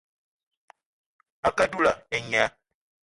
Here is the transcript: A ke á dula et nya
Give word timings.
A 1.49 1.51
ke 1.55 1.63
á 1.67 1.71
dula 1.71 1.93
et 2.15 2.21
nya 2.31 2.45